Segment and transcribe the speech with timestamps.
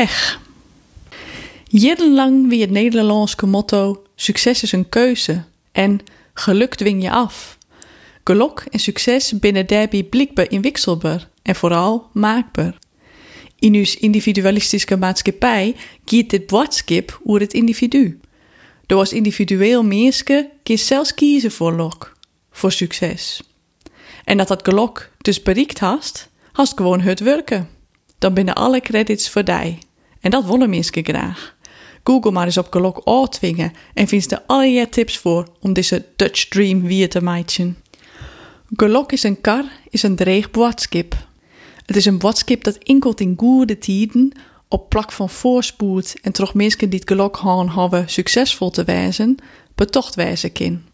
[0.00, 0.40] pech.
[1.68, 6.00] Jarenlang wie het Nederlandse motto: succes is een keuze en
[6.34, 7.58] geluk dwing je af.
[8.24, 12.78] Geluk en succes binnen daarbij blikbaar inwisselbaar en vooral maakbaar.
[13.58, 18.20] In uw individualistische maatschappij gaat dit woordskip oer het individu.
[18.86, 22.16] Door als individueel menske kun zelfs kiezen voor lok,
[22.50, 23.42] voor succes.
[24.24, 27.68] En dat dat gelok dus bereikt hast, hast gewoon het werken.
[28.18, 29.78] Dan binnen alle credits voor die.
[30.20, 31.58] En dat willen mensen graag.
[32.04, 36.48] Google maar eens op gelok uitwingen en vindt er allerlei tips voor om deze Dutch
[36.48, 37.76] Dream weer te maken.
[38.76, 41.14] Gelok is een kar, is een dreig boodskip.
[41.86, 44.32] Het is een boodskip dat inkelt in goede tijden
[44.68, 49.36] op plak van voorspoed en toch mensen die het gelok gaan hebben succesvol te wijzen,
[49.74, 50.84] betocht wijzen kin.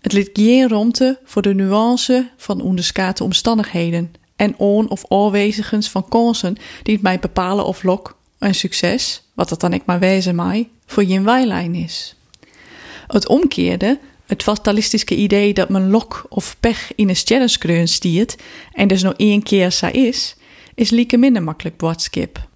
[0.00, 6.08] Het liet geen ruimte voor de nuance van onderskate omstandigheden en on- of afwezigens van
[6.08, 10.34] kansen die het mij bepalen of lok een succes, wat dat dan ik maar wezen
[10.34, 12.16] mij, voor je wijlijn is.
[13.06, 18.36] Het omkeerde, het fatalistische idee dat mijn lok of pech in een sterrenskreun stiert
[18.72, 20.36] en dus nog één keer zo is,
[20.74, 22.48] is lieke minder makkelijk boodskip.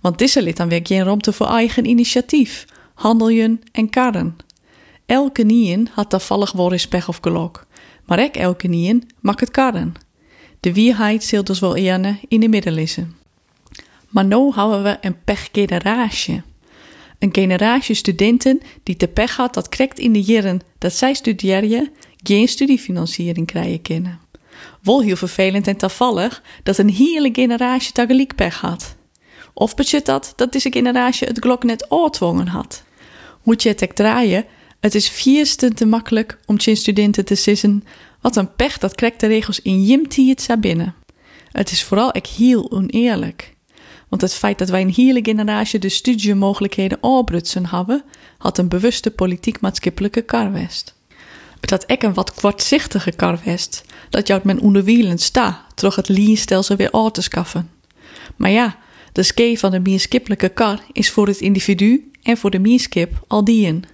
[0.00, 4.36] Want deze lid dan weer geen ruimte voor eigen initiatief, handelen en karren.
[5.06, 7.66] Elke nien had toevallig wel eens pech of gelok,
[8.04, 9.94] maar ik elke nien mag het karren.
[10.60, 13.19] De wierheid zult dus wel eerder in de middelissen.
[14.10, 16.42] Maar nu houden we een pechgeneratie.
[17.18, 21.90] Een generatie studenten die te pech had dat krijgt in de jaren dat zij studeren
[22.22, 24.20] geen studiefinanciering krijgen kunnen.
[24.82, 28.96] Wel heel vervelend en toevallig dat een hele generatie tegelijk pech had.
[29.54, 32.84] Of betekent dat dat deze generatie het glok net oortwongen had.
[33.42, 34.44] Moet je het draaien,
[34.80, 37.84] het is vierste te makkelijk om tien studenten te sissen.
[38.20, 40.94] Wat een pech dat krijgt de regels in jimtiet het binnen.
[41.52, 43.54] Het is vooral echt heel oneerlijk.
[44.10, 48.04] Want het feit dat wij een hele generatie de studiemogelijkheden afbrutsen hebben,
[48.38, 50.94] had een bewuste politiek-maatschappelijke karwest.
[51.60, 56.76] Het had ek een wat kwartzichtige karwest, dat jou met onderwielen sta, terug het lienstelsel
[56.76, 57.70] weer aan te schaffen.
[58.36, 58.78] Maar ja,
[59.12, 63.44] de ske van de meerskippelijke kar is voor het individu en voor de meerskip al
[63.44, 63.84] dien.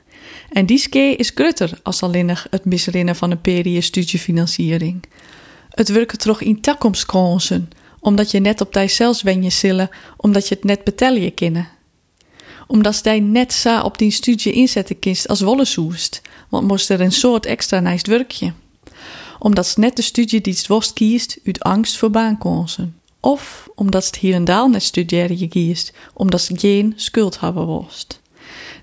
[0.51, 5.05] En die ske is grutter als alleen het misrennen van een periode studiefinanciering.
[5.71, 7.69] Het werkt toch in toekomstkansen,
[8.07, 11.69] omdat je net op die zelfs wenje zillen, omdat je het net betellen kennen.
[12.67, 17.01] Omdat jij net zo op die studie inzetten kist als wolle soest, want moest er
[17.01, 18.53] een soort extra nice werkje.
[19.39, 22.97] Omdat ze net de studie die het worst kiest uit angst voor baankansen.
[23.21, 27.67] Of omdat het hier en daar net studeren je kiest, omdat ze geen schuld hebben
[27.67, 28.21] worst.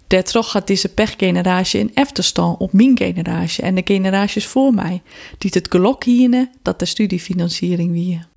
[0.07, 5.01] Daardoor gaat deze pechgeneratie in efterstaan op mijn generatie en de generaties voor mij,
[5.37, 8.31] die het gelok hierne dat de studiefinanciering wie.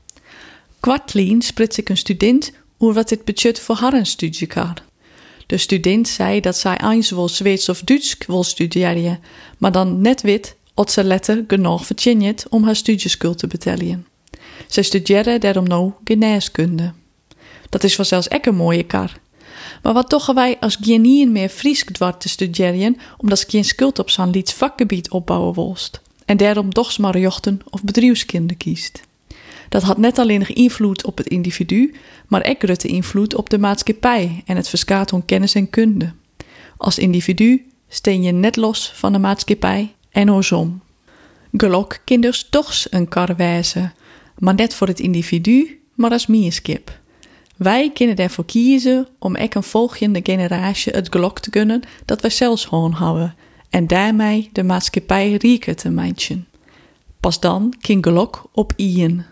[0.80, 4.74] Kwartlien sprits ik een student hoe wat dit budget voor haar een studie kan.
[5.46, 9.20] De student zei dat zij eens wel Zweeds of Duits wil studeren,
[9.58, 14.06] maar dan net wit of ze letter genoeg verdiend om haar studieschuld te betalen.
[14.68, 16.92] Ze studeerde daarom nou geneeskunde.
[17.68, 19.18] Dat is vanzelfs ek een mooie kar.
[19.82, 23.98] Maar wat toch wij als genien meer Fries dwart te studeren, omdat ze geen schuld
[23.98, 26.00] op zijn lieds vakgebied opbouwen wolst.
[26.24, 29.00] En daarom toch maar jochten of bedrijfskinder kiest.
[29.68, 31.94] Dat had net alleen nog invloed op het individu,
[32.26, 36.12] maar ook grote invloed op de maatschappij en het verskaat om kennis en kunde.
[36.76, 40.80] Als individu steen je net los van de maatschappij en oorsom.
[41.52, 43.34] Gelok kinders toch een kar
[44.38, 46.98] maar net voor het individu, maar als mierskip.
[47.56, 52.30] Wij kunnen ervoor kiezen om ek een volgende generatie het gelok te kunnen dat wij
[52.30, 53.34] zelfs gewoon houden
[53.70, 56.46] en daarmee de maatschappij rijker te maken.
[57.20, 59.24] Pas dan kan gelok op ien.